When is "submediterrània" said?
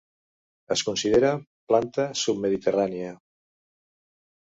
2.25-3.15